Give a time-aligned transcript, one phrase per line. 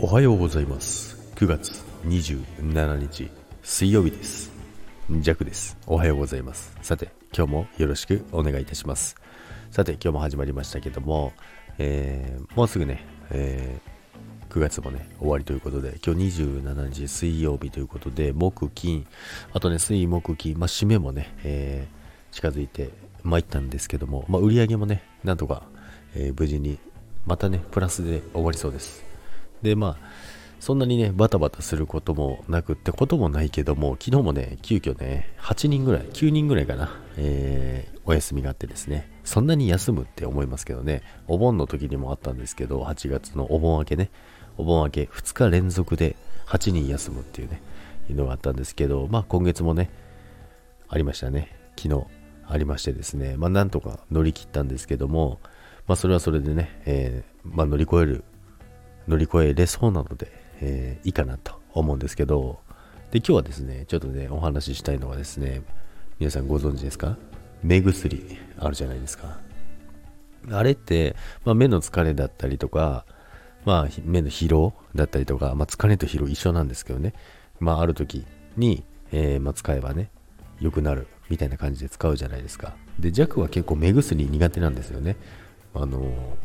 [0.00, 1.16] おはようございます。
[1.34, 3.28] 9月27日
[3.64, 4.52] 水曜日です。
[5.10, 5.76] ジャクです。
[5.88, 6.72] おはようございます。
[6.82, 9.16] さて今日もよろしくお願いいたします。
[9.72, 11.32] さて今日も始まりましたけども、
[11.78, 19.04] えー、もうすぐね、えー、9月もね終わりということで今日27日水曜日ということで木金。
[19.52, 22.90] あとね水木金まあ締めもね、えー、近づいて
[23.24, 25.64] 参ったんですけども、まあ、売り上げもねなんとか、
[26.14, 26.78] え無事に
[27.26, 29.07] またねプラスで終わりそうです。
[29.62, 30.08] で、まあ、
[30.60, 44.10] そんなにね、バタバタすることもなくってこともないけども、昨日もね、急遽ね、8人ぐらい、9人ぐらいかな、えー、お休みがあってですね、そんなに休むって思いますけどね、お盆の時にもあったんですけど、8月のお盆明けね、
[44.56, 47.62] お盆明け2日連続で8人休むっていうね、
[48.10, 49.90] いうのがあったんですけど、まあ今月もね、
[50.88, 52.04] ありましたね、昨日
[52.48, 55.38] ありましてですね、まあなんとか乗り切ったんですけども、
[55.86, 58.24] まあそれはそれでね、えー、まあ乗り越える
[59.08, 62.60] 乗り越えれそうなので、えー、いいかなと思うんですけど、
[63.10, 65.62] で、今日はですね、ちょっとね、お話ししたいのはですね、
[66.18, 67.16] 皆さんご存知ですか？
[67.62, 69.38] 目薬あるじゃないですか。
[70.50, 73.04] あれって、まあ、目の疲れだったりとか、
[73.64, 77.14] まあ、目の疲労だったりとか、まあ、疲れと疲労一緒なんですけどね、
[77.60, 78.24] まあ、ある時
[78.56, 80.10] に、えー、まあ、使えばね、
[80.60, 82.76] 良くなるみたいな感じで使うじゃないですか。
[82.98, 85.16] で、弱は結構目薬苦手なんですよね。
[85.74, 86.36] あの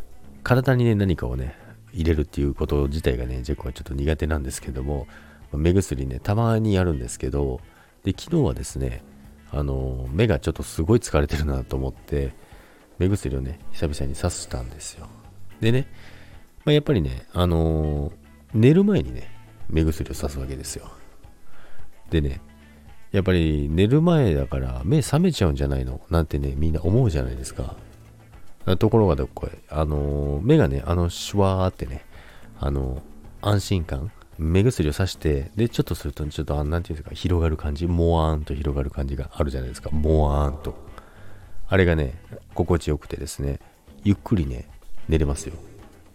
[0.44, 1.56] 体にね、何かをね、
[1.94, 5.08] 入れるっていうこと自体がね、ジェコはちょっと苦手なんですけども、
[5.54, 7.62] 目薬ね、たまにやるんですけど、
[8.04, 9.04] で、昨日はですね、
[9.52, 12.34] あの、目がちょっとすごい疲れてるなと思って、
[12.98, 15.08] 目薬をね、久々に刺したんですよ。
[15.62, 15.88] でね、
[16.66, 18.14] まあ、やっぱりね、あのー、
[18.54, 19.30] 寝る前にね、
[19.70, 20.92] 目薬を刺すわけですよ。
[22.10, 22.42] でね、
[23.12, 26.02] やっぱり寝る前だから目覚めちゃうんじゃないの？
[26.10, 27.76] なんてね、みんな思うじゃないですか。
[28.80, 32.06] ところがどっこい、あの、目がね、あの、シュワーってね、
[32.60, 33.02] あの、
[33.42, 40.76] 安心感、目薬をさして、で、ちょっとすると、ちょっと、あなんていうんですか、広がる感じ、モワーンと広がる感じがあるじゃないですか、モワーンと。
[41.68, 42.22] あれがね、
[42.54, 43.60] 心地よくてですね、
[44.04, 44.70] ゆっくりね、
[45.10, 45.56] 寝れますよ。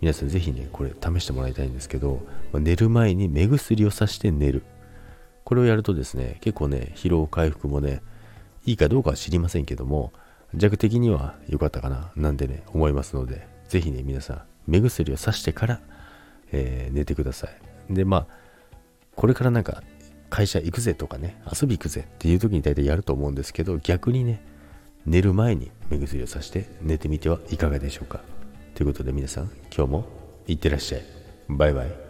[0.01, 2.23] 皆さんぜひね、これ試してもらいたいんですけど、
[2.53, 4.63] ま寝る前に目薬をさして寝る。
[5.45, 8.03] これをやるとですね、結構ね、疲労回復もね、
[8.65, 10.13] いいかどうかは知りませんけども、
[10.55, 15.81] 弱的には良かったかななんてね思いますのでぜひね皆さん目薬をさしてから、
[16.53, 17.49] えー、寝てくださ
[17.91, 17.95] い。
[17.95, 18.27] でまあ
[19.15, 19.83] これからなんか
[20.31, 24.43] 会社行くぜとかね遊び行くぜっていう時に大体やると思うんですけど逆にね
[25.07, 28.21] 寝る前に目薬をさして寝てみてはいかがでしょうか。
[28.75, 30.05] ということで皆さん今日も
[30.47, 31.03] いってらっしゃい。
[31.49, 32.08] バイバイ。